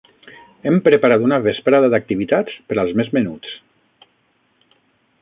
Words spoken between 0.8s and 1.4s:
preparat una